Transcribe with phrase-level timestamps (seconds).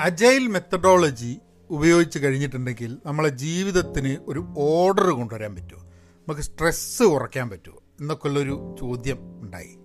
[0.00, 1.38] Agile methodology
[1.70, 5.82] ഉപയോഗിച്ച് കഴിഞ്ഞിട്ടുണ്ടെങ്കിൽ നമ്മളെ ജീവിതത്തിന് ഒരു ഓർഡർ കൊണ്ടുവരാൻ പറ്റുമോ?
[5.82, 7.76] നമുക്ക് സ്ട്രെസ്സ് കുറയ്ക്കാൻ പറ്റുമോ?
[8.00, 9.78] എന്നൊക്കെയുള്ളൊരു ചോദ്യം ഉണ്ടായി.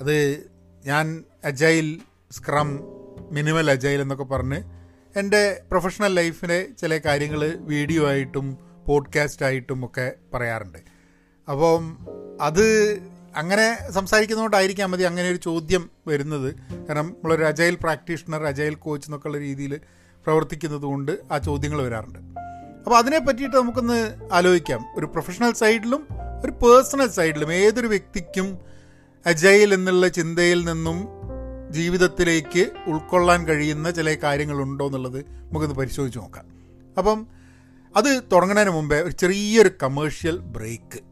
[0.00, 0.46] അത്
[0.86, 2.00] ഞാൻ അജൈൽ
[2.30, 2.80] സ്ക്രം
[3.30, 4.62] മിനിമൽ അജൈൽ എന്നൊക്കെ പറഞ്ഞ്
[5.18, 10.78] എന്റെ പ്രൊഫഷണൽ ലൈഫിലെ ചില കാര്യങ്ങൾ വീഡിയോ ആയിട്ടും പോഡ്കാസ്റ്റ് ആയിട്ടും ഒക്കെ പറയാറുണ്ട്.
[11.50, 11.98] അപ്പം
[12.40, 12.98] അത്
[13.36, 16.54] അങ്ങനെ സംസാരിക്കുന്നതുകൊണ്ടായിരിക്കാം മതി അങ്ങനെ ഒരു ചോദ്യം വരുന്നത്.
[16.86, 19.80] കാരണം നമ്മളൊരു അജൈൽ പ്രാക്ടീഷണർ അജൈൽ കോച്ച് എന്നൊക്കെയുള്ള രീതിയിൽ
[20.24, 22.18] പ്രവർത്തിക്കുന്നത് കൊണ്ട് ആ ചോദ്യങ്ങൾ വരാറുണ്ട്.
[22.18, 24.86] അപ്പോൾ അതിനെ പറ്റിയിട്ട് നമുക്കൊന്ന് ആലോചിക്കാം.
[24.96, 26.06] ഒരു പ്രൊഫഷണൽ സൈഡിലും
[26.44, 28.58] ഒരു പേഴ്സണൽ സൈഡിലും ഏതൊരു വ്യക്തിക്കും
[29.26, 31.08] അജൈൽ എന്നുള്ള ചിന്തയിൽ നിന്നും
[31.70, 36.44] ജീവിതത്തിലേക്ക് ഉൾക്കൊള്ളാൻ കഴിയുന്ന ചില കാര്യങ്ങളുണ്ടോ എന്നുള്ളത് നമുക്കൊന്ന് പരിശോധിച്ച് നോക്കാം.
[36.98, 37.26] അപ്പം
[37.96, 41.09] അത് തുടങ്ങുന്നതിന് മുമ്പേ ഒരു ചെറിയൊരു കമേഴ്ഷ്യൽ ബ്രേക്ക്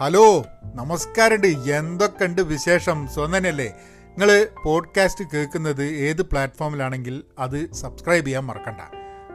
[0.00, 3.08] ഹലോ നമസ്കാരമുണ്ട് എന്തൊക്കെയുണ്ട് വിശേഷം?
[3.14, 3.74] സ്വന്തനല്ലേ
[4.08, 8.80] നിങ്ങൾ പോഡ്കാസ്റ്റ് കേൾക്കുന്നത് ഏത് പ്ലാറ്റ്ഫോമിലാണെങ്കിൽ അത് സബ്സ്ക്രൈബ് ചെയ്യാൻ മറക്കണ്ട.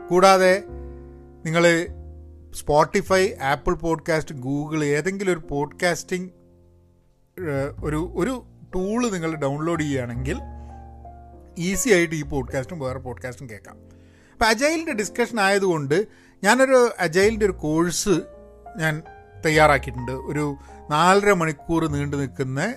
[0.09, 0.63] കൂടാതെ
[1.45, 1.87] നിങ്ങൾ
[2.55, 6.31] സ്പോട്ടിഫൈ ആപ്പിൾ പോഡ്കാസ്റ്റ് ഗൂഗിൾ ഏതെങ്കിലും ഒരു പോഡ്കാസ്റ്റിംഗ്
[7.83, 10.39] ഒരു ഒരു ടൂൾ നിങ്ങൾ ഡൗൺലോഡ് ചെയ്യുകയാണെങ്കിൽ
[11.57, 13.75] ഈസി ആയിട്ട് ഈ പോഡ്കാസ്റ്റും വേറെ പോഡ്കാസ്റ്റും കേൾക്കാം.
[14.31, 16.07] അപ്പോൾ അജൈലിന്റെ ഡിസ്കഷൻ ആയതുകൊണ്ട്
[16.43, 18.21] ഞാനൊരു അജൈലിന്റെ ഒരു കോഴ്സ്
[18.77, 19.01] ഞാൻ
[19.45, 20.11] തയ്യാറാക്കിയിട്ടുണ്ട്.
[20.11, 20.55] ഒരു
[20.89, 22.75] നാലര മണിക്കൂർ നീണ്ടു നിൽക്കുന്ന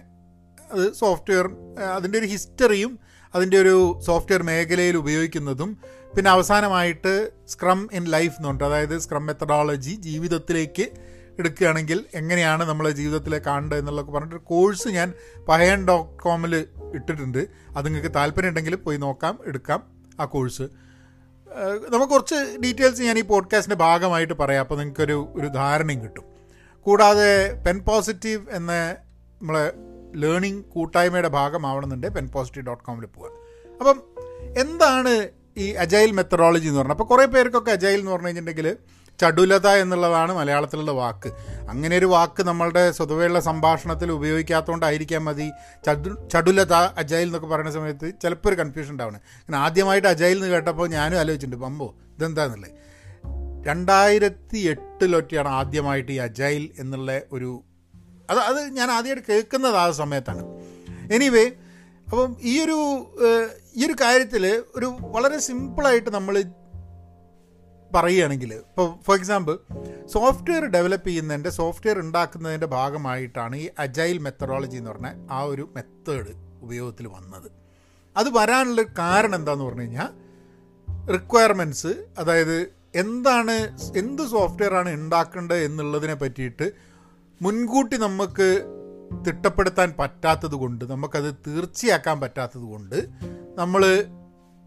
[0.73, 1.51] അത് സോഫ്റ്റ്വെയർ
[1.97, 2.99] അതിന്റെ ഒരു ഹിസ്റ്ററിയും
[3.35, 5.79] അതിന്റെ ഒരു സോഫ്റ്റ്വെയർ മേഖലയിൽ ഉപയോഗിക്കുന്നതും
[6.17, 10.87] പിന്നെ അവസാനമായിട്ട് സ്ക്രം ഇൻ ലൈഫ് എന്നുണ്ട് അതായത് സ്ക്രം മെത്തഡോളജി ജീവിതത്തിലേക്ക്
[11.39, 15.13] എടുക്കുകയാണെങ്കിൽ എങ്ങനെയാണ് നമ്മളെ ജീവിതത്തിലെ കാണേണ്ടത് എന്നുള്ളതൊക്കെ പറഞ്ഞിട്ട് കോഴ്സ് ഞാൻ
[15.49, 17.47] പഹയൻ ഡോട്ട് കോമിൽ ഇട്ടിട്ടുണ്ട്.
[17.77, 19.83] അത് നിങ്ങൾക്ക് താല്പര്യം ഉണ്ടെങ്കിൽ പോയി നോക്കാം എടുക്കാം
[20.21, 20.63] ആ കോഴ്സ്.
[21.89, 24.61] നമുക്ക് കുറച്ച് ഡീറ്റെയിൽസ് ഞാൻ ഈ പോഡ്കാസ്റ്റിന്റെ ഭാഗമായിട്ട് പറയാം.
[24.61, 26.36] അപ്പോൾ നിങ്ങൾക്കൊരു ഒരു ധാരണയും കിട്ടും.
[26.87, 28.97] കൂടാതെ പെൻ പോസിറ്റീവ് എന്ന
[29.43, 29.73] നമ്മളെ
[30.15, 33.31] ലേണിംഗ് കൂട്ടായ്മയുടെ ഭാഗമാവണമെന്നുണ്ട് പെൻ പോസിറ്റീവ് ഡോട്ട് കോമിൽ പോവുക.
[33.81, 34.03] അപ്പം
[34.59, 38.77] എന്താണ് ഈ അജൈൽ മെത്തഡോളജി എന്ന് പറഞ്ഞാൽ അപ്പോൾ കുറേ പേർക്കൊക്കെ അജൈൽ എന്ന് പറഞ്ഞു കഴിഞ്ഞിട്ടുണ്ടെങ്കിൽ
[39.21, 41.33] ചടുലത എന്നുള്ളതാണ് മലയാളത്തിലുള്ള വാക്ക്.
[41.69, 45.51] അങ്ങനെ ഒരു വാക്ക് നമ്മളുടെ സ്വതവേയുള്ള സംഭാഷണത്തിൽ ഉപയോഗിക്കാത്തതുകൊണ്ടായിരിക്കാം മതി.
[45.87, 49.19] ചടു ചടുലത അജൈൽ എന്നൊക്കെ പറയുന്ന സമയത്ത് ചിലപ്പോൾ ഒരു കൺഫ്യൂഷൻ ഉണ്ടാവണം.
[49.19, 52.71] കാരണം ആദ്യമായിട്ട് അജൈൽ എന്ന് കേട്ടപ്പോൾ ഞാനും ആലോചിച്ചിട്ടുണ്ട് പമ്പോ ഇതെന്താന്നുള്ളത്
[53.67, 57.63] രണ്ടായിരത്തി എട്ടിലൊറ്റയാണ് ആദ്യമായിട്ട് ഈ അജൈൽ എന്നുള്ള ഒരു
[58.31, 60.43] അത് അത് ഞാൻ ആദ്യമായിട്ട് കേൾക്കുന്നത് ആ സമയത്താണ്.
[61.13, 61.51] എനിവേ
[62.05, 62.79] അപ്പം ഈ ഒരു
[63.77, 66.45] ഈ ഒരു കാര്യത്തിൽ ഒരു വളരെ സിമ്പിളായിട്ട് നമ്മൾ
[67.95, 69.59] പറയുകയാണെങ്കിൽ ഇപ്പോൾ ഫോർ എക്സാമ്പിൾ
[70.07, 76.33] സോഫ്റ്റ്വെയർ ഡെവലപ്പ് ചെയ്യുന്നതിന്റെ സോഫ്റ്റ്വെയർ ഉണ്ടാക്കുന്നതിന്റെ ഭാഗമായിട്ടാണ് ഈ അജൈൽ മെത്തഡോളജി എന്ന് പറഞ്ഞ ആ ഒരു മെത്തേഡ്
[76.63, 77.53] ഉപയോഗത്തിൽ വന്നത്.
[78.17, 80.27] അത് വരാനുള്ള കാരണം എന്താണെന്ന് പറഞ്ഞു കഴിഞ്ഞാൽ
[81.13, 86.73] റിക്വയർമെന്റ്സ് അതായത് എന്താണ് എന്ത് സോഫ്റ്റ്വെയർ ആണ് ഉണ്ടാക്കേണ്ടത് എന്നുള്ളതിനെ പറ്റിയിട്ട്
[87.43, 88.49] മുൻകൂട്ടി നമുക്ക്
[89.29, 93.09] തിട്ടപ്പെടുത്താൻ പറ്റാത്തത് കൊണ്ട് നമുക്കത് തീർച്ചയാക്കാൻ പറ്റാത്തത് കൊണ്ട്
[93.59, 94.05] നമ്മൾ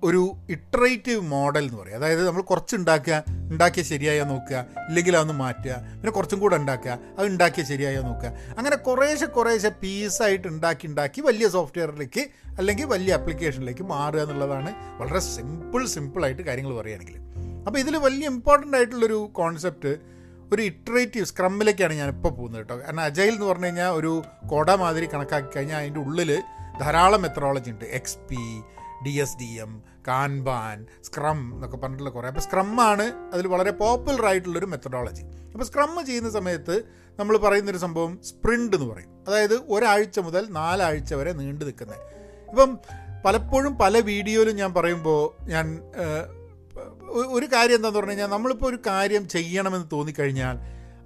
[0.03, 1.95] ഒരു ഇട്രേറ്റീവ് മോഡൽ എന്ന് പറയും.
[1.95, 7.27] അതായത് നമ്മൾ കുറച്ച് ഉണ്ടാക്കുക ഉണ്ടാക്കിയ ശരിയായോ നോക്കുക ഇല്ലെങ്കിൽ അതൊന്ന് മാറ്റുക പിന്നെ കുറച്ചും കൂടെ ഉണ്ടാക്കുക അത്
[7.27, 8.31] ഉണ്ടാക്കിയ ശരിയായോ നോക്കുക.
[8.57, 12.25] അങ്ങനെ കുറേശ്ശെ കുറേശ്ശെ പീസായിട്ട് ഉണ്ടാക്കി ഉണ്ടാക്കി വലിയ സോഫ്റ്റ്വെയറിലേക്ക്
[12.57, 17.28] അല്ലെങ്കിൽ വലിയ ആപ്ലിക്കേഷനിലേക്ക് മാറുക എന്നുള്ളതാണ് വളരെ സിമ്പിൾ സിമ്പിളായിട്ട് കാര്യങ്ങൾ പറയുകയാണെങ്കിൽ.
[17.69, 19.89] അപ്പോൾ ഇതിൽ വലിയ ഇമ്പോർട്ടന്റ് ആയിട്ടുള്ളൊരു കോൺസെപ്റ്റ്
[20.53, 22.75] ഒരു ഇറ്ററേറ്റീവ് സ്ക്രമ്മിലേക്കാണ് ഞാൻ ഇപ്പോൾ പോകുന്നത് കേട്ടോ.
[22.85, 24.11] കാരണം അജൈൽ എന്ന് പറഞ്ഞു കഴിഞ്ഞാൽ ഒരു
[24.51, 26.31] കൊട മാതിരി കണക്കാക്കി കഴിഞ്ഞാൽ അതിന്റെ ഉള്ളിൽ
[26.79, 27.85] ധാരാളം മെത്തഡോളജി ഉണ്ട്.
[27.97, 28.41] X P
[29.05, 29.73] D S D M
[30.07, 32.31] kanban scrum എന്നൊക്കെ പറഞ്ഞിട്ടുള്ള കുറേ.
[32.33, 36.77] അപ്പോൾ സ്ക്രമ്മാണ് അതിൽ വളരെ പോപ്പുലർ ആയിട്ടുള്ളൊരു മെത്തഡോളജി അപ്പോൾ സ്ക്രം ചെയ്യുന്ന സമയത്ത്
[37.19, 39.11] നമ്മൾ പറയുന്നൊരു സംഭവം സ്പ്രിന്റ് എന്ന് പറയും.
[39.27, 42.03] അതായത് ഒരാഴ്ച മുതൽ നാലാഴ്ച വരെ നീണ്ടു നിൽക്കുന്നത്
[42.49, 42.71] ഇപ്പം
[43.27, 45.65] പലപ്പോഴും പല വീഡിയോയിലും ഞാൻ പറയുമ്പോൾ ഞാൻ
[47.15, 50.57] ഒരു കാര്യം എന്താന്ന് പറഞ്ഞു കഴിഞ്ഞാൽ നമ്മളിപ്പോൾ ഒരു കാര്യം ചെയ്യണമെന്ന് തോന്നിക്കഴിഞ്ഞാൽ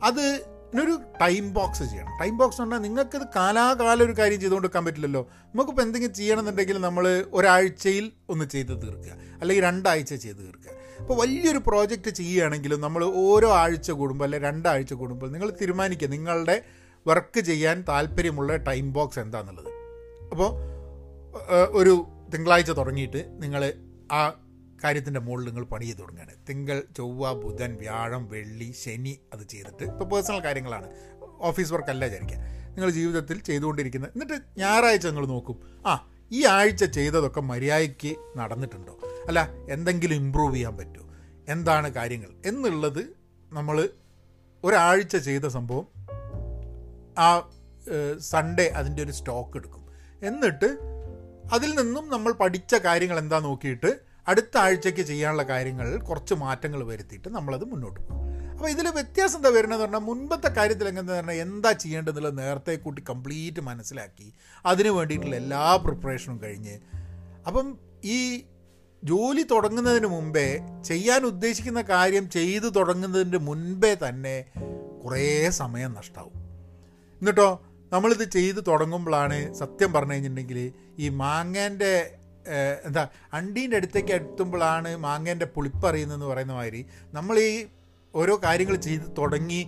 [0.03, 0.45] അത്
[0.81, 2.19] ഒരു ടൈം ബോക്സ് ചെയ്യണം.
[2.21, 5.29] ടൈം ബോക്സ് പറഞ്ഞാൽ നിങ്ങൾക്കത് കാലാകാല ഒരു കാര്യം ചെയ്തുകൊണ്ട് വെക്കാൻ പറ്റില്ലല്ലോ.
[5.45, 9.13] നമുക്കിപ്പോൾ എന്തെങ്കിലും ചെയ്യണമെന്നുണ്ടെങ്കിൽ നമ്മൾ ഒരാഴ്ചയിൽ ഒന്ന് ചെയ്ത് തീർക്കുക.
[9.41, 10.71] അല്ലെങ്കിൽ രണ്ടാഴ്ച ചെയ്ത് തീർക്കുക.
[11.01, 16.61] അപ്പോൾ വലിയൊരു പ്രോജക്റ്റ് ചെയ്യുകയാണെങ്കിലും നമ്മൾ ഓരോ ആഴ്ച കൂടുമ്പോൾ അല്ലെങ്കിൽ രണ്ടാഴ്ച കൂടുമ്പോൾ നിങ്ങൾ തീരുമാനിക്കുക നിങ്ങളുടെ
[17.07, 19.71] വർക്ക് ചെയ്യാൻ താല്പര്യമുള്ള ടൈം ബോക്സ് എന്താണെന്നുള്ളത്
[20.31, 20.49] അപ്പോൾ
[21.69, 23.73] ഒരു തിങ്കളാഴ്ച തുടങ്ങിയിട്ട് നിങ്ങൾ
[24.11, 24.42] ആ
[24.83, 26.35] കാര്യത്തിന്റെ മുകളിൽ നിങ്ങൾ പണി ചെയ്ത് തുടങ്ങുകയാണ്.
[26.49, 30.89] തിങ്കൾ ചൊവ്വ ബുധൻ വ്യാഴം വെള്ളി ശനി അത് ചെയ്തിട്ട് ഇപ്പോൾ പേഴ്സണൽ കാര്യങ്ങളാണ്.
[31.39, 32.37] ഓഫീസ് വർക്കല്ല വിചാരിക്കുക.
[32.67, 35.83] നിങ്ങൾ ജീവിതത്തിൽ ചെയ്തുകൊണ്ടിരിക്കുന്നത് എന്നിട്ട് ഞായറാഴ്ച നിങ്ങൾ നോക്കും.
[35.87, 38.99] ആ ഈ ആഴ്ച ചെയ്തതൊക്കെ മര്യാദയ്ക്ക് നടന്നിട്ടുണ്ടോ?
[39.27, 41.13] അല്ല എന്തെങ്കിലും ഇമ്പ്രൂവ് ചെയ്യാൻ പറ്റുമോ?
[41.47, 42.29] എന്താണ് കാര്യങ്ങൾ?
[42.45, 42.99] എന്നുള്ളത്
[43.53, 43.89] നമ്മൾ
[44.63, 45.87] ഒരാഴ്ച ചെയ്ത സംഭവം
[47.17, 47.49] ആ
[48.19, 49.83] സൺഡേ അതിന്റെ ഒരു സ്റ്റോക്ക് എടുക്കും.
[50.23, 50.77] എന്നിട്ട്
[51.53, 57.65] അതിൽ നിന്നും നമ്മൾ പഠിച്ച കാര്യങ്ങൾ എന്താ നോക്കിയിട്ട് അടുത്ത ആഴ്ചയ്ക്ക് ചെയ്യാനുള്ള കാര്യങ്ങൾ കുറച്ച് മാറ്റങ്ങൾ വരുത്തിയിട്ട് നമ്മളത്
[57.71, 58.19] മുന്നോട്ട് പോകും.
[58.51, 63.61] അപ്പോൾ ഇതിൽ വ്യത്യാസം എന്താ വരുന്നതെന്ന് പറഞ്ഞാൽ മുൻപത്തെ കാര്യത്തിൽ എങ്ങനെ പറഞ്ഞാൽ എന്താ ചെയ്യേണ്ടതെന്നുള്ളത് നേരത്തെ കൂട്ടി കംപ്ലീറ്റ്
[63.61, 64.33] മനസ്സിലാക്കി
[64.65, 66.75] അതിന് വേണ്ടിയിട്ടുള്ള എല്ലാ പ്രിപ്പറേഷനും കഴിഞ്ഞ്.
[67.47, 68.43] അപ്പം ഈ
[69.03, 74.45] ജോലി തുടങ്ങുന്നതിന് മുമ്പേ ചെയ്യാൻ ഉദ്ദേശിക്കുന്ന കാര്യം ചെയ്തു തുടങ്ങുന്നതിന്റെ മുൻപേ തന്നെ
[75.03, 76.31] കുറേ സമയം നഷ്ടമാവും
[77.21, 77.61] എന്നിട്ടോ
[77.91, 82.19] നമ്മളിത് ചെയ്ത് തുടങ്ങുമ്പോഴാണ് സത്യം പറഞ്ഞു കഴിഞ്ഞിട്ടുണ്ടെങ്കിൽ ഈ മാങ്ങേന്റെ
[82.85, 87.67] എന്താ അണ്ടീന്റെ അടുത്തേക്ക് എത്തുമ്പോഴാണ് മാങ്ങേന്റെ പുളിപ്പറിയുന്നതെന്ന് പറയുന്ന മാതിരി നമ്മൾ ഈ
[88.15, 89.67] ഓരോ കാര്യങ്ങൾ ചെയ്ത് തുടങ്ങി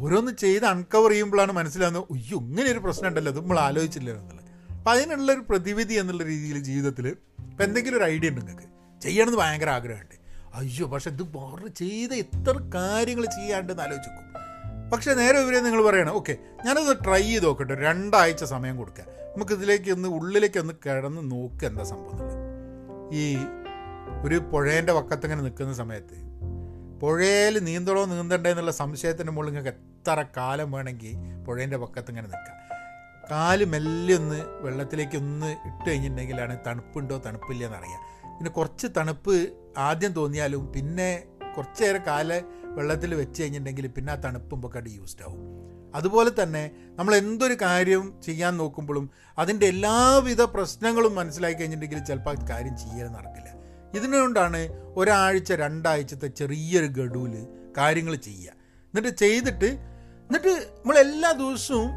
[0.00, 4.50] ഓരോന്ന് ചെയ്ത് അൺകവർ ചെയ്യുമ്പോഴാണ് മനസ്സിലാകുന്നത് അയ്യോ ഇങ്ങനെ ഒരു പ്രശ്നം ഉണ്ടല്ലോ അത് നമ്മൾ ആലോചിച്ചില്ല എന്നുള്ളത്.
[4.72, 8.68] അപ്പം അതിനുള്ളൊരു പ്രതിവിധി എന്നുള്ള രീതിയിൽ ജീവിതത്തിൽ ഇപ്പം എന്തെങ്കിലും ഒരു ഐഡിയ ഉണ്ട് നിങ്ങൾക്ക്.
[9.02, 10.14] ചെയ്യണമെന്ന് ഭയങ്കര ആഗ്രഹമുണ്ട്.
[10.54, 14.35] അയ്യോ പക്ഷെ ഇത് വേറെ ചെയ്ത എത്ര കാര്യങ്ങൾ ചെയ്യാണ്ടെന്ന് ആലോചിക്കും
[14.92, 16.12] പക്ഷേ നേരെ ഇവരെ നിങ്ങൾ പറയണം.
[16.12, 16.34] ഓക്കെ
[16.66, 17.74] ഞാനത് ട്രൈ ചെയ്ത് നോക്കട്ടെ.
[17.74, 22.20] രണ്ടാഴ്ച സമയം കൊടുക്കുക നമുക്ക് ഇതിലേക്ക് ഒന്ന് ഉള്ളിലേക്ക് ഒന്ന് കിടന്ന് നോക്കുക എന്താ സംഭവം
[23.12, 23.24] ഈ
[24.24, 26.16] ഒരു പുഴേന്റെ വക്കത്തിങ്ങനെ നിൽക്കുന്ന സമയത്ത്
[27.00, 31.14] പുഴയിൽ നീന്തണോ നീന്തണ്ടേ എന്നുള്ള സംശയത്തിന്റെ മുകളിൽ നിങ്ങൾക്ക് എത്ര കാലം വേണമെങ്കിൽ
[31.46, 32.56] പുഴേന്റെ പക്കത്ത് ഇങ്ങനെ നിൽക്കാം.
[33.30, 38.02] കാൽ മെല്ലെ ഒന്ന് വെള്ളത്തിലേക്ക് ഒന്ന് ഇട്ട് കഴിഞ്ഞിട്ടുണ്ടെങ്കിലാണ് തണുപ്പുണ്ടോ തണുപ്പില്ല എന്നറിയാം.
[38.38, 39.34] പിന്നെ കുറച്ച് തണുപ്പ്
[39.78, 41.10] ആദ്യം തോന്നിയാലും പിന്നെ
[41.56, 42.30] കുറച്ചേറെ കാൽ
[42.76, 45.40] വെള്ളത്തിൽ വെച്ച് കഴിഞ്ഞിട്ടുണ്ടെങ്കിൽ പിന്നെ ആ തണുപ്പും ഒക്കെ യൂസ്ഡ് ആവും.
[45.94, 53.12] അതുപോലെ തന്നെ നമ്മൾ എന്തൊരു കാര്യം ചെയ്യാൻ നോക്കുമ്പോഴും അതിന്റെ എല്ലാവിധ പ്രശ്നങ്ങളും മനസ്സിലാക്കി കഴിഞ്ഞിട്ടുണ്ടെങ്കിൽ ചിലപ്പോൾ കാര്യം ചെയ്യാൻ
[53.12, 53.46] നടക്കില്ല.
[53.94, 57.46] ഇതിനുകൊണ്ടാണ് ഒരാഴ്ച രണ്ടാഴ്ചത്തെ ചെറിയൊരു ഗഡുവിൽ
[57.78, 58.52] കാര്യങ്ങൾ ചെയ്യുക.
[58.86, 59.64] എന്നിട്ട് ചെയ്തിട്ട്
[60.28, 61.90] എന്നിട്ട് നമ്മൾ എല്ലാ ദിവസവും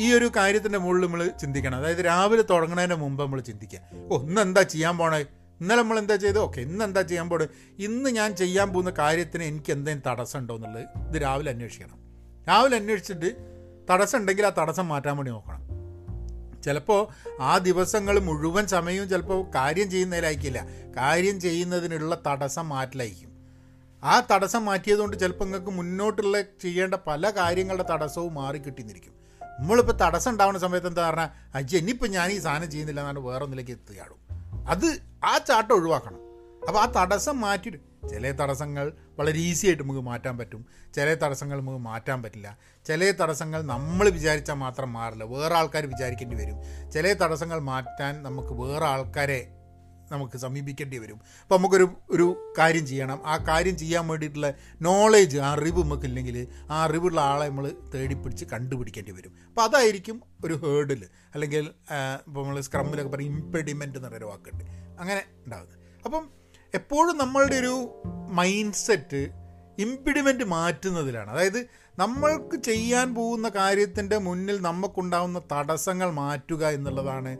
[0.00, 1.76] ഈ ഒരു കാര്യത്തിന്റെ മുകളിൽ നമ്മൾ ചിന്തിക്കണം.
[1.76, 3.80] അതായത് രാവിലെ തുടങ്ങുന്നതിന് മുമ്പ് നമ്മൾ ചിന്തിക്കുക.
[4.10, 5.24] ഓ ഇന്ന് എന്താ ചെയ്യാൻ പോണേ?
[5.64, 9.72] ഇന്നലെ നമ്മൾ എന്താ ചെയ്തു ഓക്കെ ഇന്ന് എന്താ ചെയ്യാൻ പോകുന്നത് ഇന്ന് ഞാൻ ചെയ്യാൻ പോകുന്ന കാര്യത്തിന് എനിക്ക്
[9.72, 11.98] എന്തെങ്കിലും തടസ്സം ഉണ്ടോ എന്നുള്ളത് ഇത് രാവിലെ അന്വേഷിക്കണം.
[12.48, 13.36] രാവിലെ അന്വേഷിച്ചിട്ട്
[13.90, 15.62] തടസ്സം ഉണ്ടെങ്കിൽ ആ തടസ്സം മാറ്റാൻ വേണ്ടി നോക്കണം.
[16.62, 17.08] ചിലപ്പോൾ
[17.40, 20.66] ആ ദിവസങ്ങൾ മുഴുവൻ സമയവും ചിലപ്പോൾ കാര്യം ചെയ്യുന്നതിലായിരിക്കില്ല.
[20.96, 23.30] കാര്യം ചെയ്യുന്നതിനുള്ള തടസ്സം മാറ്റലായിരിക്കും.
[24.04, 29.14] ആ തടസ്സം മാറ്റിയതുകൊണ്ട് ചിലപ്പോൾ നിങ്ങൾക്ക് മുന്നോട്ടുള്ള ചെയ്യേണ്ട പല കാര്യങ്ങളുടെ തടസ്സവും മാറി കിട്ടിന്നിരിക്കും.
[29.60, 33.70] നമ്മളിപ്പോൾ തടസ്സം ഉണ്ടാവുന്ന സമയത്ത് എന്താ പറഞ്ഞാൽ അജ്ജി ഇനിയിപ്പോൾ ഞാൻ ഈ സാധനം ചെയ്യുന്നില്ല എന്നാണ് വേറെ ഒന്നിലേക്ക്
[33.70, 34.23] എത്തുകയാടും
[34.68, 36.18] അത് ആ ചാട്ടം ഒഴിവാക്കണം.
[36.68, 40.66] അപ്പോൾ ആ തടസ്സം മാറ്റിയിട്ട് ചില തടസ്സങ്ങൾ വളരെ ഈസി ആയിട്ട് നമുക്ക് മാറ്റാൻ പറ്റും.
[40.94, 42.58] ചില തടസ്സങ്ങൾ നമുക്ക് മാറ്റാൻ പറ്റില്ല.
[42.86, 45.24] ചില തടസ്സങ്ങൾ നമ്മൾ വിചാരിച്ചാൽ മാത്രം മാറില്ല.
[45.24, 46.90] വേറെ ആൾക്കാർ വിചാരിക്കേണ്ടി വരും.
[46.90, 49.52] ചില തടസ്സങ്ങൾ മാറ്റാൻ നമുക്ക് വേറെ ആൾക്കാരെ
[50.12, 51.20] നമുക്ക് സമീപിക്കേണ്ടി വരും.
[51.42, 53.26] അപ്പോൾ നമുക്കൊരു ഒരു കാര്യം ചെയ്യണം.
[53.26, 59.32] ആ കാര്യം ചെയ്യാൻ വേണ്ടിയിട്ടുള്ള നോളേജ് ആ അറിവ് നമുക്കില്ലെങ്കിൽ ആ അറിവുള്ള ആളെ നമ്മൾ തേടിപ്പിടിച്ച് കണ്ടുപിടിക്കേണ്ടി വരും.
[59.48, 61.70] അപ്പോൾ അതായിരിക്കും ഒരു ഹേർഡിൽ അല്ലെങ്കിൽ
[62.26, 64.64] ഇപ്പോൾ നമ്മൾ സ്ക്രമ്മിലൊക്കെ പറയും ഇമ്പെഡിമെന്റ് എന്ന് പറയുന്ന വാക്കുണ്ട്.
[65.00, 66.28] അങ്ങനെ ഉണ്ടാകുന്നത് അപ്പം
[66.74, 69.28] എപ്പോഴും നമ്മളുടെ ഒരു മൈൻഡ് സെറ്റ്
[69.78, 71.30] ഇമ്പിഡിമെന്റ് മാറ്റുന്നതിലാണ്.
[71.30, 71.66] അതായത്
[71.98, 77.38] നമ്മൾക്ക് ചെയ്യാൻ പോകുന്ന കാര്യത്തിന്റെ മുന്നിൽ നമുക്കുണ്ടാകുന്ന തടസ്സങ്ങൾ മാറ്റുക എന്നുള്ളതാണ്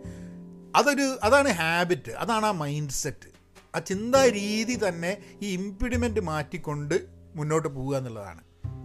[0.74, 3.30] അതൊരു അതാണ് ഹാബിറ്റ് അതാണ് ആ മൈൻഡ് സെറ്റ്
[3.76, 7.06] ആ ചിന്താ രീതി തന്നെ ഈ ഇമ്പിഡിമെന്റ് മാറ്റിക്കൊണ്ട്
[7.36, 8.40] മുന്നോട്ട് പോവുക എന്നുള്ളതാണ്.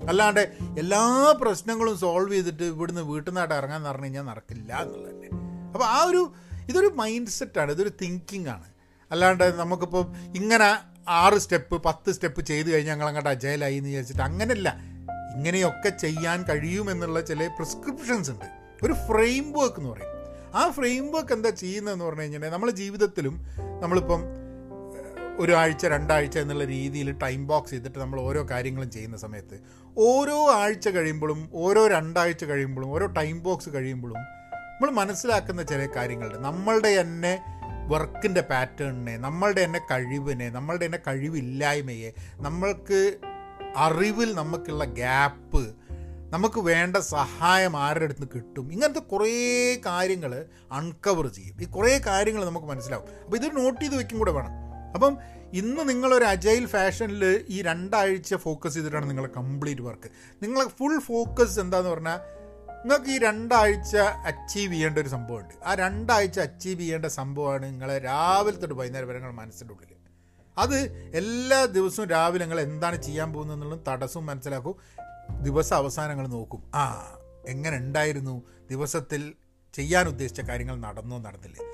[0.07, 0.39] അല്ലാണ്ട്
[0.80, 5.27] എല്ലാ പ്രശ്നങ്ങളും സോൾവ് ചെയ്തിട്ട് ഇവിടുന്ന് വീട്ടിൽ നിന്നായിട്ട് ഇറങ്ങാൻ പറഞ്ഞു കഴിഞ്ഞാൽ നടക്കില്ല എന്നുള്ളത് തന്നെ
[5.71, 6.33] അപ്പോൾ ആ ഒരു
[6.69, 8.65] ഇതൊരു മൈൻഡ് സെറ്റാണ് ഇതൊരു തിങ്കിങ് ആണ്.
[9.12, 14.77] അല്ലാണ്ട് നമുക്കിപ്പോൾ ഇങ്ങനെ ആറ് സ്റ്റെപ്പ് പത്ത് സ്റ്റെപ്പ് ചെയ്ത് കഴിഞ്ഞാൽ ഞങ്ങൾ അങ്ങോട്ട് അജയലായി എന്ന് വിചാരിച്ചിട്ട് അങ്ങനെയല്ല
[15.35, 18.45] ഇങ്ങനെയൊക്കെ ചെയ്യാൻ കഴിയുമെന്നുള്ള ചില പ്രിസ്ക്രിപ്ഷൻസ് ഉണ്ട്.
[18.83, 20.19] ഒരു ഫ്രെയിം വർക്ക് എന്ന് പറയും.
[20.55, 23.47] ആ ഫ്രെയിം വർക്ക് എന്താ ചെയ്യുന്നതെന്ന് പറഞ്ഞു കഴിഞ്ഞാൽ നമ്മുടെ ജീവിതത്തിലും
[23.81, 24.23] നമ്മളിപ്പം
[25.39, 29.59] ഒരാഴ്ച രണ്ടാഴ്ച എന്നുള്ള രീതിയിൽ ടൈം ബോക്സ് ചെയ്തിട്ട് നമ്മൾ ഓരോ കാര്യങ്ങളും ചെയ്യുന്ന സമയത്ത്
[29.97, 36.37] ഓരോ ആഴ്ച കഴിയുമ്പോഴും ഓരോ രണ്ടാഴ്ച കഴിയുമ്പോഴും ഓരോ ടൈം ബോക്സ് കഴിയുമ്പോഴും നമ്മൾ മനസ്സിലാക്കുന്ന ചില കാര്യങ്ങളുണ്ട്.
[36.37, 37.39] നമ്മളുടെ തന്നെ
[37.87, 43.18] വർക്കിന്റെ പാറ്റേണിനെ നമ്മളുടെ തന്നെ കഴിവിനെ നമ്മളുടെ തന്നെ കഴിവില്ലായ്മയെ നമ്മൾക്ക്
[43.77, 45.75] അറിവിൽ നമുക്കുള്ള ഗ്യാപ്പ്
[46.30, 48.71] നമുക്ക് വേണ്ട സഹായം ആരുടെ അടുത്ത് കിട്ടും?
[48.71, 51.62] ഇങ്ങനത്തെ കുറേ കാര്യങ്ങൾ അൺകവർ ചെയ്യും.
[51.62, 53.07] ഈ കുറേ കാര്യങ്ങൾ നമുക്ക് മനസ്സിലാവും.
[53.26, 54.52] അപ്പോൾ ഇത് നോട്ട് ചെയ്ത് വെക്കും കൂടെ വേണം.
[54.94, 55.18] അപ്പം
[55.54, 60.09] ഇന്ന് നിങ്ങളൊരു അജൈൽ ഫാഷനിൽ ഈ രണ്ടാഴ്ച ഫോക്കസ് ചെയ്തിട്ടാണ് നിങ്ങളെ കംപ്ലീറ്റ് വർക്ക്
[60.44, 62.19] നിങ്ങളെ ഫുൾ ഫോക്കസ് എന്താന്ന് പറഞ്ഞാൽ
[62.80, 65.54] നിങ്ങൾക്ക് ഈ രണ്ടാഴ്ച അച്ചീവ് ചെയ്യേണ്ട ഒരു സംഭവമുണ്ട്.
[65.66, 69.95] ആ രണ്ടാഴ്ച അച്ചീവ് ചെയ്യേണ്ട സംഭവമാണ് നിങ്ങളെ രാവിലെ തൊട്ട് വൈകുന്നേരം വരെ നിങ്ങളുടെ മനസ്സിന്റെ ഉള്ളിൽ
[70.57, 70.78] അത്
[71.14, 74.76] എല്ലാ ദിവസവും രാവിലെ നിങ്ങൾ എന്താണ് ചെയ്യാൻ പോകുന്നത് എന്നുള്ളതും തടസ്സവും മനസ്സിലാക്കും.
[75.42, 76.71] ദിവസ അവസാനങ്ങൾ നോക്കും.
[76.76, 77.16] ആ
[77.48, 78.44] എങ്ങനെ ഉണ്ടായിരുന്നു?
[78.69, 79.33] ദിവസത്തിൽ
[79.74, 81.66] ചെയ്യാൻ ഉദ്ദേശിച്ച കാര്യങ്ങൾ നടന്നോ നടന്നില്ലേ?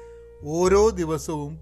[0.43, 1.59] ഓരോ ദിവസവും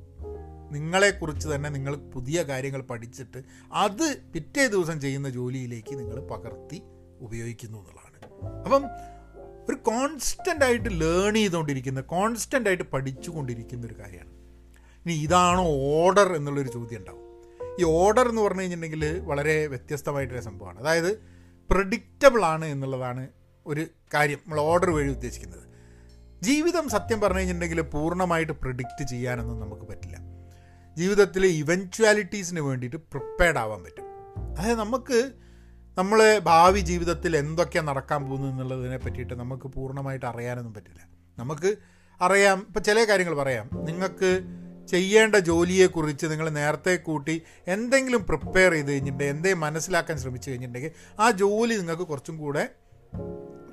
[0.72, 6.82] നിങ്ങളെക്കുറിച്ച് തന്നെ നിങ്ങൾ പുതിയ കാര്യങ്ങൾ പഠിച്ചിട്ട് അത് പിറ്റേ ദിവസം ചെയ്യുന്ന ജോലിയിലേക്ക് നിങ്ങൾ പകർത്തി
[7.20, 8.44] ഉപയോഗിക്കുന്നു എന്നുള്ളതാണ്.
[8.64, 8.86] അപ്പം
[9.70, 14.30] ഒരു കോൺസ്റ്റന്റ് ആയിട്ട് ലേൺ ചെയ്തുകൊണ്ടിരിക്കുന്ന കോൺസ്റ്റന്റ് ആയിട്ട് പഠിച്ചുകൊണ്ടിരിക്കുന്ന ഒരു കാര്യമാണ്.
[15.06, 17.24] ഇനി ഇതാണോ ഓർഡർ എന്നുള്ളൊരു ചോദ്യം ഉണ്ടാവും.
[17.80, 20.80] ഈ ഓർഡർ എന്ന് പറഞ്ഞു കഴിഞ്ഞിട്ടുണ്ടെങ്കിൽ വളരെ വ്യത്യസ്തമായിട്ടൊരു സംഭവമാണ്.
[20.80, 21.33] അതായത്
[21.74, 23.28] പ്രഡിക്റ്റബിൾ ആണ് എന്നുള്ളതാണ്
[23.68, 25.64] ഒരു കാര്യം നമ്മൾ ഓർഡർ വഴി ഉദ്ദേശിക്കുന്നത്.
[26.44, 30.18] ജീവിതം സത്യം പറഞ്ഞു കഴിഞ്ഞിട്ടുണ്ടെങ്കിൽ പൂർണമായിട്ട് പ്രിഡിക്റ്റ് ചെയ്യാനൊന്നും നമുക്ക് പറ്റില്ല.
[30.98, 34.04] ജീവിതത്തിലെ ഇവൻച്വാലിറ്റീസിന് വേണ്ടിയിട്ട് പ്രിപ്പയർഡ് ആവാൻ പറ്റും.
[34.58, 35.32] അതായത് നമുക്ക്
[35.98, 41.08] നമ്മളെ ഭാവി ജീവിതത്തിൽ എന്തൊക്കെ നടക്കാൻ പോകുന്നത് എന്നുള്ളതിനെ പറ്റിയിട്ട് നമുക്ക് പൂർണമായിട്ട് അറിയാനൊന്നും പറ്റില്ല.
[41.38, 41.76] നമുക്ക്
[42.22, 43.70] അറിയാം ഇപ്പം ചില കാര്യങ്ങൾ പറയാം.
[43.74, 44.42] നിങ്ങൾക്ക്
[44.90, 51.76] ചെയ്യേണ്ട ജോലിയെക്കുറിച്ച് നിങ്ങൾ നേരത്തെ കൂട്ടി എന്തെങ്കിലും പ്രിപ്പയർ ചെയ്ത് കഴിഞ്ഞിട്ടുണ്ടെങ്കിൽ എന്തെങ്കിലും മനസ്സിലാക്കാൻ ശ്രമിച്ചു കഴിഞ്ഞിട്ടുണ്ടെങ്കിൽ ആ ജോലി
[51.76, 52.70] നിങ്ങൾക്ക് കുറച്ചും കൂടെ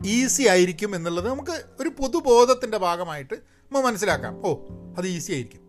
[0.06, 4.46] ഈസി ആയിരിക്കും എന്നുള്ളത് നമുക്ക് ഒരു പൊതുബോധത്തിന്റെ ഭാഗമായിട്ട് നമ്മൾ മനസ്സിലാക്കാം.
[4.46, 4.54] ഓ
[4.98, 5.60] അത് ഈസി ആയിരിക്കും.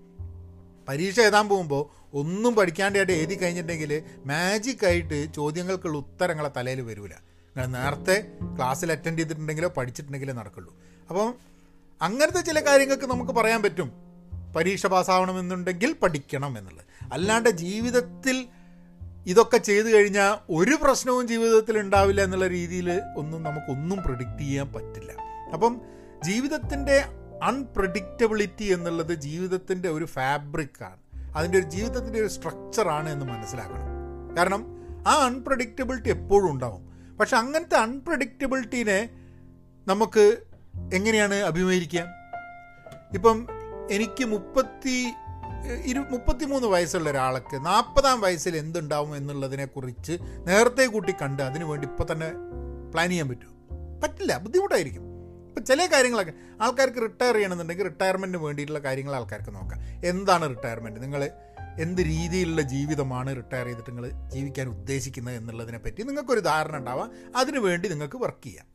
[0.90, 7.22] പരീക്ഷ എഴുതാൻ പോകുമ്പോൾ ഒന്നും പഠിക്കാണ്ടായിട്ട് എഴുതി കഴിഞ്ഞിട്ടുണ്ടെങ്കിൽ മാജിക്കായിട്ട് ചോദ്യങ്ങൾക്കുള്ള ഉത്തരങ്ങളെ തലയിൽ വരില്ല
[7.58, 10.76] നിങ്ങൾ നേരത്തെ ക്ലാസ്സിൽ അറ്റൻഡ് ചെയ്തിട്ടുണ്ടെങ്കിലോ പഠിച്ചിട്ടുണ്ടെങ്കിലോ നടക്കുള്ളൂ.
[11.10, 11.36] അപ്പം
[12.02, 14.11] അങ്ങനത്തെ ചില കാര്യങ്ങൾക്ക് നമുക്ക് പറയാൻ പറ്റും.
[14.56, 17.14] പരീക്ഷ പാസ്സാവണമെന്നുണ്ടെങ്കിൽ പഠിക്കണം എന്നുള്ളത്.
[17.14, 18.48] അല്ലാണ്ട് ജീവിതത്തിൽ
[19.26, 25.12] ഇതൊക്കെ ചെയ്തു കഴിഞ്ഞാൽ ഒരു പ്രശ്നവും ജീവിതത്തിൽ ഉണ്ടാവില്ല എന്നുള്ള രീതിയിൽ ഒന്നും നമുക്കൊന്നും പ്രഡിക്റ്റ് ചെയ്യാൻ പറ്റില്ല.
[25.54, 25.82] അപ്പം
[26.24, 27.06] ജീവിതത്തിന്റെ
[27.44, 31.02] അൺപ്രഡിക്റ്റബിലിറ്റി എന്നുള്ളത് ജീവിതത്തിന്റെ ഒരു ഫാബ്രിക്കാണ്
[31.36, 34.38] അതിന്റെ ഒരു ജീവിതത്തിന്റെ ഒരു സ്ട്രക്ചറാണ് എന്ന് മനസ്സിലാക്കണം.
[34.38, 34.66] കാരണം
[35.08, 36.92] ആ അൺപ്രഡിക്റ്റബിലിറ്റി എപ്പോഴും ഉണ്ടാവും.
[37.18, 39.10] പക്ഷെ അങ്ങനത്തെ അൺപ്രഡിക്റ്റബിലിറ്റീനെ
[39.88, 40.38] നമുക്ക്
[40.94, 42.06] എങ്ങനെയാണ് അഭിമുഖീകരിക്കുക?
[43.14, 43.48] ഇപ്പം
[43.90, 45.14] എനിക്ക് മുപ്പത്തി
[45.86, 52.32] ഇരു മുപ്പത്തിമൂന്ന് വയസ്സുള്ള ഒരാൾക്ക് നാൽപ്പതാം വയസ്സിൽ എന്തുണ്ടാവും എന്നുള്ളതിനെക്കുറിച്ച് നേരത്തെ കൂട്ടി കണ്ട് അതിനു വേണ്ടി ഇപ്പം തന്നെ
[52.92, 53.52] പ്ലാൻ ചെയ്യാൻ പറ്റുമോ?
[54.04, 55.04] പറ്റില്ല ബുദ്ധിമുട്ടായിരിക്കും.
[55.48, 60.08] ഇപ്പം ചില കാര്യങ്ങളൊക്കെ ആൾക്കാർക്ക് റിട്ടയർ ചെയ്യണമെന്നുണ്ടെങ്കിൽ റിട്ടയർമെന്റിന് വേണ്ടിയിട്ടുള്ള കാര്യങ്ങൾ ആൾക്കാർക്ക് നോക്കാം.
[60.08, 61.30] എന്താണ് റിട്ടയർമെന്റ് നിങ്ങൾ
[61.80, 67.12] എന്ത് രീതിയിലുള്ള ജീവിതമാണ് റിട്ടയർ ചെയ്തിട്ട് നിങ്ങൾ ജീവിക്കാൻ ഉദ്ദേശിക്കുന്നത് എന്നുള്ളതിനെ പറ്റി നിങ്ങൾക്കൊരു ധാരണ ഉണ്ടാവാം.
[67.36, 68.66] അതിനു വേണ്ടി നിങ്ങൾക്ക് വർക്ക് ചെയ്യാം.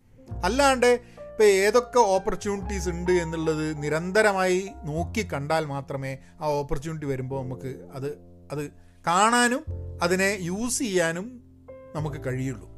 [0.44, 1.00] അല്ലാണ്ട്
[1.36, 8.06] ഇപ്പോൾ ഏതൊക്കെ ഓപ്പർച്യൂണിറ്റീസ് ഉണ്ട് എന്നുള്ളത് നിരന്തരമായി നോക്കി കണ്ടാൽ മാത്രമേ ആ ഓപ്പർച്യൂണിറ്റി വരുമ്പോൾ നമുക്ക് അത്
[8.52, 8.70] അത്
[9.06, 9.64] കാണാനും
[10.02, 11.40] അതിനെ യൂസ് ചെയ്യാനും
[11.94, 12.68] നമുക്ക് കഴിയുള്ളൂ.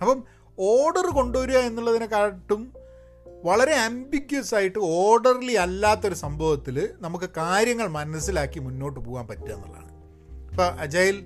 [0.00, 0.24] അപ്പം
[0.58, 2.74] ഓർഡർ കൊണ്ടുവരിക എന്നുള്ളതിനെക്കാട്ടും
[3.44, 9.90] വളരെ ആംബിഗ്യസ് ആയിട്ട് ഓർഡർലി അല്ലാത്തൊരു സംഭവത്തിൽ നമുക്ക് കാര്യങ്ങൾ മനസ്സിലാക്കി മുന്നോട്ട് പോകാൻ പറ്റുക എന്നുള്ളതാണ്.
[10.50, 11.22] ഇപ്പോൾ അജൈൽ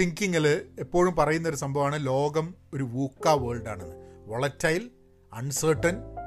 [0.00, 4.90] തിങ്കിങ്ങിൽ എപ്പോഴും പറയുന്നൊരു സംഭവമാണ് ലോകം ഒരു VUCA വേൾഡാണെന്ന് volatile
[5.32, 6.17] uncertain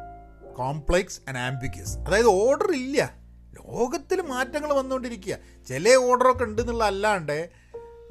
[0.62, 3.13] complex and ambiguous അതായത് ഓർഡർ ഇല്ല.
[3.53, 5.38] ലോകത്തിൽ മാറ്റങ്ങൾ വന്നുകൊണ്ടിരിക്കുക.
[5.68, 7.50] ചില ഓർഡറൊക്കെ ഉണ്ടെന്നുള്ള അല്ലാണ്ട്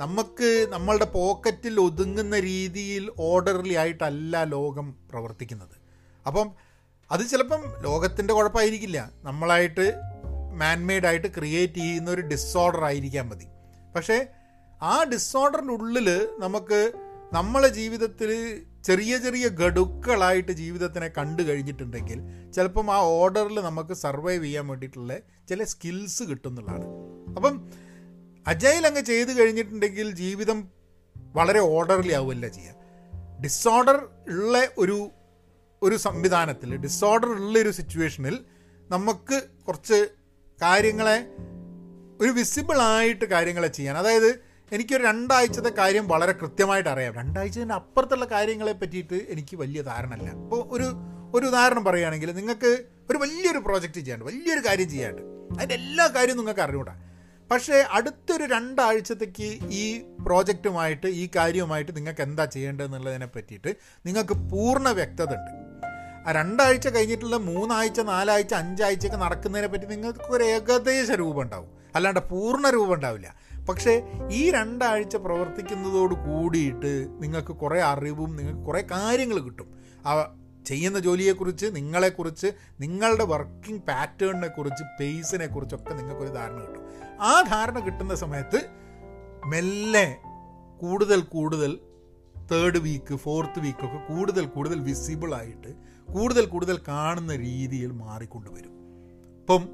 [0.01, 5.77] നമുക്ക് നമ്മളുടെ പോക്കറ്റിൽ ഒതുങ്ങുന്ന രീതിയിൽ ഓർഡർലി ആയിട്ടല്ല ലോകം പ്രവർത്തിക്കുന്നത്.
[6.27, 6.53] അപ്പം
[7.11, 9.11] അത് ചിലപ്പം ലോകത്തിന്റെ കുഴപ്പമായിരിക്കില്ല.
[9.23, 9.93] നമ്മളായിട്ട്
[10.55, 13.47] മാൻമെയ്ഡായിട്ട് ക്രിയേറ്റ് ചെയ്യുന്ന ഒരു ഡിസോർഡർ ആയിരിക്കാൻ മതി.
[13.97, 14.27] പക്ഷേ
[14.83, 16.93] ആ ഡിസോർഡറിന്റെ ഉള്ളിൽ നമുക്ക്
[17.33, 25.19] നമ്മളെ ജീവിതത്തിൽ ചെറിയ ചെറിയ ഘടുക്കളായിട്ട് ജീവിതത്തിനെ കണ്ടു കഴിഞ്ഞിട്ടുണ്ടെങ്കിൽ ചിലപ്പം ആ ഓർഡറിൽ നമുക്ക് സർവൈവ് ചെയ്യാൻ വേണ്ടിയിട്ടുള്ള
[25.49, 26.85] ചില സ്കിൽസ് കിട്ടുന്നുള്ളതാണ്.
[27.37, 27.71] അപ്പം
[28.47, 30.69] അജൈൽ അങ്ങ് ചെയ്ത് കഴിഞ്ഞിട്ടുണ്ടെങ്കിൽ ജീവിതം
[31.17, 32.75] വളരെ ഓർഡർലി ആവുമല്ല ചെയ്യുക.
[33.43, 35.11] ഡിസോർഡർ ഉള്ള ഒരു
[35.83, 38.45] ഒരു സംവിധാനത്തിൽ ഡിസോർഡർ ഉള്ള ഒരു സിറ്റുവേഷനിൽ
[38.91, 40.09] നമുക്ക് കുറച്ച്
[40.63, 41.27] കാര്യങ്ങളെ
[42.21, 43.97] ഒരു വിസിബിളായിട്ട് കാര്യങ്ങളെ ചെയ്യാൻ.
[43.97, 47.15] അതായത് എനിക്കൊരു രണ്ടാഴ്ചത്തെ കാര്യം വളരെ കൃത്യമായിട്ട് അറിയാം.
[47.15, 50.85] രണ്ടാഴ്ചന്റെ അപ്പുറത്തുള്ള കാര്യങ്ങളെ പറ്റിയിട്ട് എനിക്ക് വലിയ ധാരണ അല്ല അപ്പോൾ ഒരു
[51.35, 55.23] ഒരു ഉദാഹരണം പറയുകയാണെങ്കിൽ നിങ്ങൾക്ക് ഒരു വലിയൊരു പ്രോജക്റ്റ് ചെയ്യാണ്ട് വലിയൊരു കാര്യം ചെയ്യാണ്ട്
[55.55, 56.95] അതിന്റെ എല്ലാ കാര്യവും നിങ്ങൾക്ക് അറിഞ്ഞൂടാ
[57.51, 65.61] പക്ഷേ അടുത്തൊരു രണ്ടാഴ്ചത്തേക്ക് ഈ പ്രോജക്റ്റുമായിട്ട് ഈ കാര്യവുമായിട്ട് നിങ്ങൾക്ക് എന്താ ചെയ്യേണ്ടതെന്നുള്ളതിനെ പറ്റിയിട്ട് നിങ്ങൾക്ക് പൂർണ വ്യക്തത ഉണ്ട്
[66.29, 71.69] ആ രണ്ടാഴ്ച കഴിഞ്ഞിട്ടുള്ള മൂന്നാഴ്ച നാലാഴ്ച അഞ്ചാഴ്ചയൊക്കെ നടക്കുന്നതിനെ പറ്റി നിങ്ങൾക്ക് ഒരു ഏകദേശ രൂപം ഉണ്ടാവും.
[71.95, 73.35] അല്ലാണ്ട് പൂർണ രൂപം ഉണ്ടാവില്ല.
[73.71, 79.75] പക്ഷേ ഈ രണ്ടാഴ്ച പ്രവർത്തിക്കുന്നതോട് കൂടിയിട്ട് നിങ്ങൾക്ക് കുറേ അറിവും നിങ്ങൾക്ക് കുറേ കാര്യങ്ങൾ കിട്ടും.
[80.07, 80.37] ആ
[80.67, 82.47] ചെയ്യുന്ന ജോലിയെക്കുറിച്ച് നിങ്ങളെക്കുറിച്ച്
[82.81, 86.83] നിങ്ങളുടെ വർക്കിംഗ് പാറ്റേണിനെ കുറിച്ച് പേസിനെ കുറിച്ചൊക്കെ നിങ്ങൾക്കൊരു ധാരണ കിട്ടും.
[87.21, 88.67] ആ ധാരണ കിട്ടുന്ന സമയത്ത്
[89.47, 90.17] മെല്ലെ
[90.81, 91.79] കൂടുതൽ കൂടുതൽ
[92.53, 95.75] തേർഡ് വീക്ക് ഫോർത്ത് വീക്കൊക്കെ കൂടുതൽ കൂടുതൽ വിസിബിൾ ആയിട്ട്
[96.13, 98.73] കൂടുതൽ കൂടുതൽ കാണുന്ന രീതിയിൽ മാറിക്കൊണ്ടുവരും.
[99.41, 99.69] ഇപ്പം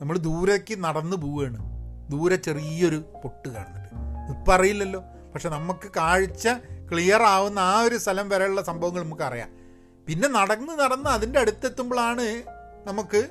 [0.00, 1.79] നമ്മൾ ദൂരേക്ക് നടന്നു പോവുകയാണ്.
[2.10, 3.90] ദൂരെ ചെറിയൊരു പൊട്ട് കാണുന്നുണ്ട്.
[4.32, 5.00] ഇപ്പം അറിയില്ലല്ലോ.
[5.34, 6.48] പക്ഷെ നമുക്ക് കാഴ്ച
[6.92, 9.50] ക്ലിയർ ആവുന്ന ആ ഒരു സ്ഥലം വരെയുള്ള സംഭവങ്ങൾ നമുക്ക് അറിയാം
[10.06, 12.42] പിന്നെ നടന്ന് നടന്ന് അതിന്റെ അടുത്തെത്തുമ്പോഴാണ്
[12.86, 13.28] നമുക്ക്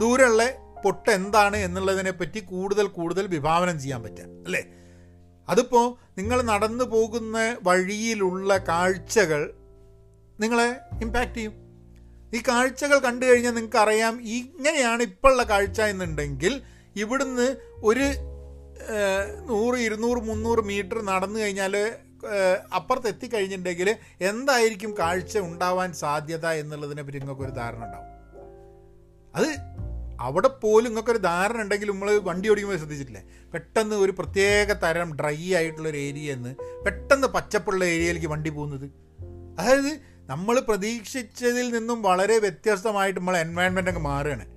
[0.00, 0.42] ദൂരെയുള്ള
[0.84, 4.62] പൊട്ട് എന്താണ് എന്നുള്ളതിനെ പറ്റി കൂടുതൽ കൂടുതൽ വിഭാവനം ചെയ്യാൻ പറ്റുക അല്ലേ?
[5.48, 9.54] അതിപ്പോൾ നിങ്ങൾ നടന്നു പോകുന്ന വഴിയിലുള്ള കാഴ്ചകൾ
[10.40, 11.54] നിങ്ങളെ ഇമ്പാക്റ്റ് ചെയ്യും.
[12.34, 16.62] ഈ കാഴ്ചകൾ കണ്ടു കഴിഞ്ഞാൽ നിങ്ങൾക്ക് അറിയാം ഇങ്ങനെയാണ് ഇപ്പോഴുള്ള കാഴ്ച എന്നുണ്ടെങ്കിൽ
[16.96, 18.06] ഇവിടുന്ന് ഒരു
[19.48, 21.76] നൂറ് ഇരുന്നൂറ് മുന്നൂറ് മീറ്റർ നടന്നു കഴിഞ്ഞാൽ
[22.74, 28.08] അപ്പുറത്ത് എത്തിക്കഴിഞ്ഞിട്ടുണ്ടെങ്കിൽ എന്തായിരിക്കും കാഴ്ച ഉണ്ടാവാൻ സാധ്യത എന്നുള്ളതിനെ പറ്റി നിങ്ങൾക്കൊരു ധാരണ ഉണ്ടാവും.
[29.34, 29.50] അത്
[30.20, 33.22] അവിടെ പോലും നിങ്ങൾക്കൊരു ധാരണ ഉണ്ടെങ്കിൽ നമ്മൾ വണ്ടി ഓടിക്കുമ്പോൾ ശ്രദ്ധിച്ചിട്ടില്ലേ?
[33.52, 38.90] പെട്ടെന്ന് ഒരു പ്രത്യേക തരം ഡ്രൈ ആയിട്ടുള്ള ഒരു എന്ന് നിന്ന് പെട്ടെന്ന് പച്ചപ്പുള്ള ഏരിയയിലേക്ക് വണ്ടി പോകുന്നത്.
[39.58, 44.53] അതായത് നമ്മൾ പ്രതീക്ഷിച്ചതിൽ നിന്നും വളരെ വ്യത്യസ്തമായിട്ട് നമ്മൾ എൻവയൺമെന്റ് അങ്ങ് മാറുകയാണ്.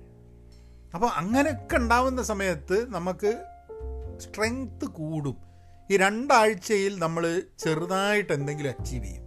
[0.94, 3.44] അപ്പോൾ അങ്ങനെയൊക്കെ ഉണ്ടാവുന്ന സമയത്ത് നമുക്ക്
[4.20, 5.36] സ്ട്രെങ്ത് കൂടും.
[5.90, 9.24] ഈ രണ്ടാഴ്ചയിൽ നമ്മൾ ചെറുതായിട്ട് എന്തെങ്കിലും അച്ചീവ് ചെയ്യും.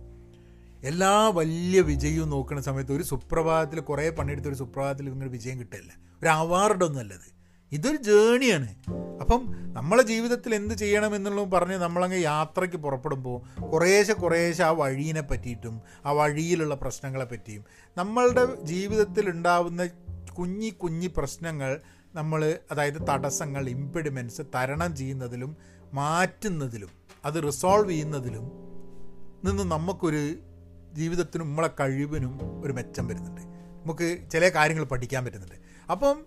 [0.84, 5.92] എല്ലാ വലിയ വിജയവും നോക്കുന്ന സമയത്ത് ഒരു സുപ്രഭാതത്തിൽ കുറേ പണിയെടുത്ത ഒരു സുപ്രഭാതത്തിൽ ഇങ്ങനെ വിജയം കിട്ടില്ല
[6.22, 7.42] ഒരു അവാർഡൊന്നും അല്ലത്.
[7.72, 8.76] ഇതൊരു ജേണിയാണ്
[9.22, 9.42] അപ്പം
[9.74, 16.12] നമ്മളെ ജീവിതത്തിൽ എന്ത് ചെയ്യണം എന്നുള്ളത് പറഞ്ഞ് നമ്മളങ്ങ് യാത്രയ്ക്ക് പുറപ്പെടുമ്പോൾ കുറേശ്ശെ കുറേശ്ശെ ആ വഴീനെ പറ്റിയിട്ടും ആ
[16.12, 17.66] വഴിയിലുള്ള പ്രശ്നങ്ങളെ പറ്റിയും
[17.98, 19.90] നമ്മളുടെ ജീവിതത്തിൽ ഉണ്ടാവുന്ന
[20.38, 21.82] കുഞ്ഞി കുഞ്ഞി പ്രശ്നങ്ങൾ
[22.16, 25.58] നമ്മൾ അതായത് തടസ്സങ്ങൾ ഇമ്പിഡിമെന്റ്സ് തരണം ചെയ്യുന്നതിലും
[25.94, 26.90] മാറ്റുന്നതിലും
[27.26, 28.44] അത് റിസോൾവ് ചെയ്യുന്നതിലും
[29.46, 30.36] നിന്ന് നമുക്കൊരു
[30.94, 33.42] ജീവിതത്തിനും നമ്മളെ കഴിവിനും ഒരു മെച്ചം വരുന്നുണ്ട്.
[33.42, 35.56] നമുക്ക് ചില കാര്യങ്ങൾ പഠിക്കാൻ പറ്റുന്നുണ്ട്.
[35.92, 36.26] അപ്പം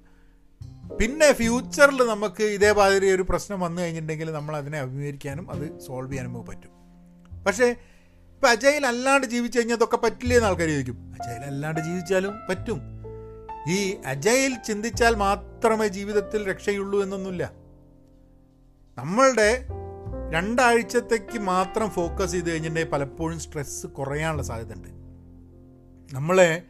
[1.00, 6.50] പിന്നെ ഫ്യൂച്ചറിൽ നമുക്ക് ഇതേമാതിരി ഒരു പ്രശ്നം വന്നു കഴിഞ്ഞിട്ടുണ്ടെങ്കിൽ നമ്മൾ അതിനെ അഭിമുഖീകരിക്കാനും അത് സോൾവ് ചെയ്യാനും നമുക്ക്
[6.50, 6.70] പറ്റും.
[7.44, 11.14] പക്ഷേ ഇപ്പം അജയിൽ അല്ലാണ്ട് ജീവിച്ചു കഴിഞ്ഞാൽ അതൊക്കെ പറ്റില്ലേ എന്ന് ആൾക്കാർ ചോദിക്കും.
[11.14, 12.93] അജയിൽ അല്ലാണ്ട് ജീവിച്ചാലും പറ്റും.
[13.68, 17.52] ഈ അജയിൽ ചിന്തിച്ചാൽ മാത്രമേ ജീവിതത്തിൽ രക്ഷയുള്ളൂ എന്നൊന്നുമില്ല.
[18.99, 19.66] നമ്മളുടെ
[20.33, 24.88] രണ്ടാഴ്ചത്തേക്ക് മാത്രം ഫോക്കസ് ചെയ്ത് കഴിഞ്ഞിട്ടുണ്ടെങ്കിൽ പലപ്പോഴും സ്ട്രെസ്സ് കുറയാനുള്ള സാധ്യത ഉണ്ട്
[26.16, 26.62] നമ്മളെ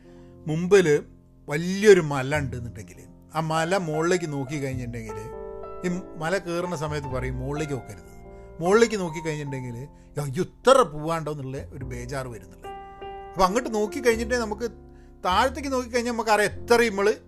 [0.46, 1.04] മുമ്പിൽ
[1.48, 2.96] വലിയൊരു മല ഉണ്ടെന്നുണ്ടെങ്കിൽ
[3.34, 5.16] ആ മല മുകളിലേക്ക് നോക്കി കഴിഞ്ഞിട്ടുണ്ടെങ്കിൽ
[5.84, 8.14] ഈ മല കയറുന്ന സമയത്ത് പറയും മുകളിലേക്ക് നോക്കരുത്.
[8.60, 9.88] മുകളിലേക്ക് നോക്കി കഴിഞ്ഞിട്ടുണ്ടെങ്കിൽ
[10.40, 11.32] ഇത്ര പോവാണ്ടോ?
[11.32, 12.68] എന്നുള്ള ഒരു ബേജാറ് വരുന്നുണ്ട്.
[12.68, 14.83] അപ്പോൾ അങ്ങോട്ട് നോക്കി കഴിഞ്ഞിട്ടേ നമുക്ക്
[15.24, 17.20] താഴത്തേക്ക് നോക്കിക്കഴിഞ്ഞാൽ നമുക്കറിയാം എത്ര നമ്മൾ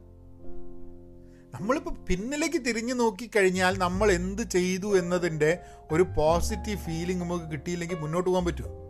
[1.54, 5.58] നമ്മളിപ്പോൾ പിന്നിലേക്ക് തിരിഞ്ഞു നോക്കിക്കഴിഞ്ഞാൽ നമ്മൾ എന്ത് ചെയ്തു എന്നതിന്റെ
[5.92, 8.82] ഒരു പോസിറ്റീവ് ഫീലിംഗ് നമുക്ക് കിട്ടിയില്ലെങ്കിൽ മുന്നോട്ട് പോകാൻ പറ്റുമോ?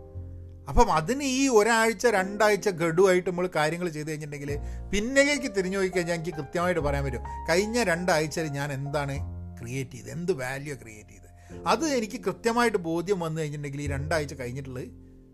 [0.69, 4.59] അപ്പം അതിന് ഈ ഒരാഴ്ച രണ്ടാഴ്ച ഗഡുവായിട്ട് നമ്മൾ കാര്യങ്ങൾ ചെയ്ത് കഴിഞ്ഞിട്ടുണ്ടെങ്കിൽ
[4.89, 7.23] പിന്നിലേക്ക് തിരിഞ്ഞു നോക്കിക്കഴിഞ്ഞാൽ കഴിഞ്ഞാൽ എനിക്ക് കൃത്യമായിട്ട് പറയാൻ പറ്റും.
[7.49, 9.17] കഴിഞ്ഞ രണ്ടാഴ്ചയിൽ ഞാൻ എന്താണ്
[9.59, 10.11] ക്രിയേറ്റ് ചെയ്തത്?
[10.11, 11.27] എന്ത് വാല്യൂ ക്രിയേറ്റ് ചെയ്ത്
[11.67, 14.85] അത് എനിക്ക് കൃത്യമായിട്ട് ബോധ്യം വന്നു കഴിഞ്ഞിട്ടുണ്ടെങ്കിൽ ഈ രണ്ടാഴ്ച കഴിഞ്ഞിട്ടുള്ളത്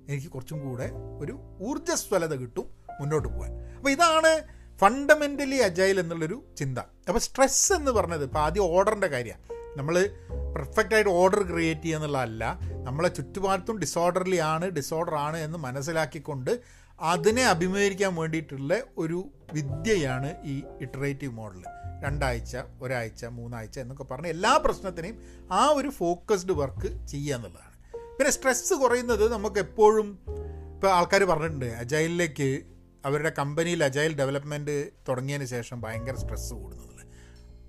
[0.09, 2.65] എനിക്ക് കുറച്ചും കൂടെ ഒരു ഊർജസ്വലത കിട്ടും
[3.01, 3.51] മുന്നോട്ട് പോകാൻ.
[3.83, 4.29] അപ്പോൾ ഇതാണ്
[4.81, 6.79] ഫണ്ടമെന്റലി അജൈൽ എന്നുള്ളൊരു ചിന്ത.
[7.07, 9.41] അപ്പോൾ സ്ട്രെസ് എന്ന് പറഞ്ഞത് ഇപ്പോൾ ആദ്യം ഓർഡറിന്റെ കാര്യമാണ്
[9.77, 9.95] നമ്മൾ
[10.55, 16.59] പെർഫെക്റ്റായിട്ട് ഓർഡർ ക്രിയേറ്റ് ചെയ്യുക എന്നുള്ളതല്ല നമ്മളെ ചുറ്റുപാടത്തും ഡിസോർഡർലി ആണ് ഡിസോർഡർ ആണ് എന്ന് മനസ്സിലാക്കിക്കൊണ്ട്
[17.01, 21.63] അതിനെ അഭിമുഖീകരിക്കാൻ വേണ്ടിയിട്ടുള്ള ഒരു വിദ്യയാണ് ഈ ഇറ്ററേറ്റീവ് മോഡൽ
[22.03, 25.19] രണ്ടാഴ്ച ഒരാഴ്ച മൂന്നാഴ്ച എന്നൊക്കെ പറഞ്ഞ് എല്ലാ പ്രശ്നത്തിനെയും
[25.51, 27.73] ആ ഒരു ഫോക്കസ്ഡ് വർക്ക് ചെയ്യുക എന്നുള്ളതാണ്.
[28.17, 30.19] പിന്നെ സ്ട്രെസ്സ് കുറയുന്നത് നമുക്ക് എപ്പോഴും
[30.73, 31.65] ഇപ്പോൾ ആൾക്കാർ പറഞ്ഞിട്ടുണ്ട്
[33.05, 36.93] അവരുടെ കമ്പനിയിൽ അജൈൽ ഡെവലപ്മെന്റ് തുടങ്ങിയതിന് ശേഷം ഭയങ്കര സ്ട്രെസ്സ് കൂടുന്നത്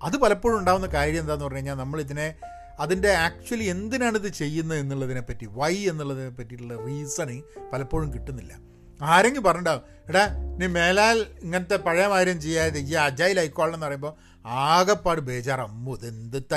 [0.03, 2.35] അത് പലപ്പോഴും ഉണ്ടാകുന്ന കാര്യം എന്താണെന്ന് പറഞ്ഞു കഴിഞ്ഞാൽ നമ്മളിതിനെ
[2.79, 7.41] അതിന്റെ ആക്ച്വലി എന്തിനാണ് ഇത് ചെയ്യുന്നത് എന്നുള്ളതിനെ പറ്റി വൈ എന്നുള്ളതിനെ പറ്റിയിട്ടുള്ള റീസണിങ്
[7.73, 8.75] പലപ്പോഴും കിട്ടുന്നില്ല.
[9.01, 14.13] ആരെങ്കിലും പറഞ്ഞിട്ടുണ്ടാവും എടാ നീ മേലാൽ ഇങ്ങനത്തെ പഴയ കാര്യം ചെയ്യാതെ ഈ അജൈൽ ആയിക്കോളണം എന്ന് പറയുമ്പോൾ
[14.45, 15.97] ആകെപ്പാട് ബേജാറമ്മു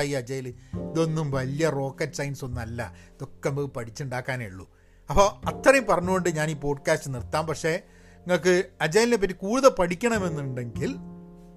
[0.03, 0.49] ഈ അജൈൽ?
[0.49, 2.95] ഇതൊന്നും വലിയ റോക്കറ്റ് സയൻസ് ഒന്നും അല്ല.
[3.09, 4.71] ഇതൊക്കെ നമുക്ക് പഠിച്ചുണ്ടാക്കാനേ ഉള്ളൂ.
[5.11, 7.47] അപ്പോൾ അത്രയും പറഞ്ഞുകൊണ്ട് ഞാൻ ഈ പോഡ്കാസ്റ്റ് നിർത്താം.
[7.47, 7.83] പക്ഷേ
[8.29, 10.97] നിങ്ങൾക്ക് അജൈലിനെ പറ്റി കൂടുതൽ പഠിക്കണമെന്നുണ്ടെങ്കിൽ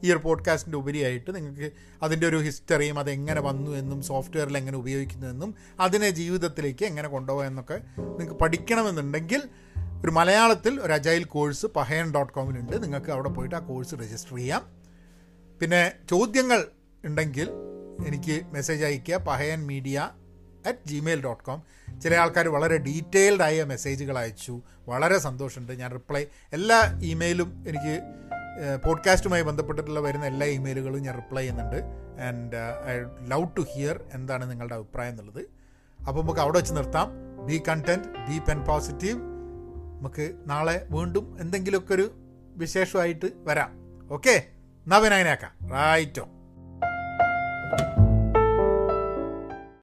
[0.03, 1.71] ഈ ഒരു പോഡ്കാസ്റ്റിന്റെ ഉപരിയായിട്ട് നിങ്ങൾക്ക്
[2.03, 7.81] അതിന്റെ ഒരു ഹിസ്റ്ററിയും അതെങ്ങനെ വന്നു എന്നും സോഫ്റ്റ്വെയറിൽ എങ്ങനെ ഉപയോഗിക്കുന്നു എന്നും അതിനെ ജീവിതത്തിലേക്ക് എങ്ങനെ കൊണ്ടുപോകാം എന്നൊക്കെ
[7.99, 9.43] നിങ്ങൾക്ക് പഠിക്കണമെന്നുണ്ടെങ്കിൽ
[10.03, 14.67] ഒരു മലയാളത്തിൽ ഒരു അജൈൽ കോഴ്സ് പഹയൻ ഡോട്ട് കോമിലുണ്ട് നിങ്ങൾക്ക് അവിടെ പോയിട്ട് ആ കോഴ്സ് രജിസ്റ്റർ ചെയ്യാം.
[15.61, 16.65] പിന്നെ ചോദ്യങ്ങൾ
[17.05, 17.49] ഉണ്ടെങ്കിൽ
[18.07, 19.15] എനിക്ക് മെസ്സേജ് അയയ്ക്കുക.
[19.15, 20.09] Pahayan media
[20.65, 21.63] at Gmail dot com
[22.01, 24.61] ചില ആൾക്കാർ വളരെ ഡീറ്റെയിൽഡായ മെസ്സേജുകൾ അയച്ചു.
[24.87, 25.71] വളരെ സന്തോഷമുണ്ട്.
[25.71, 28.01] ഞാൻ റിപ്ലൈ എല്ലാ ഇമെയിലും എനിക്ക്
[28.87, 31.77] പോഡ്കാസ്റ്റുമായി ബന്ധപ്പെട്ടിട്ടുള്ള വരുന്ന എല്ലാ ഇമെയിലുകളും ഞാൻ റിപ്ലൈ ചെയ്യുന്നുണ്ട്.
[32.21, 32.55] And
[32.87, 32.97] I
[33.29, 35.45] love to hear എന്താണ് നിങ്ങളുടെ അഭിപ്രായം എന്നുള്ളത്.
[36.07, 37.11] അപ്പോൾ നമുക്ക് അവിടെ വെച്ച് നിർത്താം.
[37.45, 39.19] Be content be pen positive
[39.99, 42.11] നമുക്ക് നാളെ വീണ്ടും എന്തെങ്കിലുമൊക്കെ ഒരു
[42.55, 43.71] വിശേഷമായിട്ട് വരാം.
[44.11, 44.43] ഓക്കെ
[44.87, 46.27] നവനായനാക്കാം റൈറ്റോ